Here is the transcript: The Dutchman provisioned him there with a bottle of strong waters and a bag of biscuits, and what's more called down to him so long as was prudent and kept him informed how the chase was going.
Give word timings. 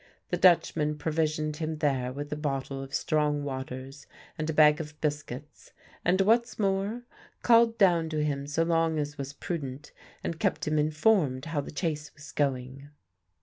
The 0.31 0.37
Dutchman 0.37 0.97
provisioned 0.97 1.57
him 1.57 1.77
there 1.77 2.11
with 2.11 2.33
a 2.33 2.35
bottle 2.35 2.81
of 2.81 2.91
strong 2.91 3.43
waters 3.43 4.07
and 4.35 4.49
a 4.49 4.53
bag 4.53 4.81
of 4.81 4.99
biscuits, 4.99 5.73
and 6.03 6.21
what's 6.21 6.57
more 6.57 7.03
called 7.43 7.77
down 7.77 8.09
to 8.09 8.23
him 8.23 8.47
so 8.47 8.63
long 8.63 8.97
as 8.97 9.19
was 9.19 9.33
prudent 9.33 9.91
and 10.23 10.39
kept 10.39 10.67
him 10.67 10.79
informed 10.79 11.45
how 11.45 11.61
the 11.61 11.69
chase 11.69 12.11
was 12.15 12.31
going. 12.31 12.89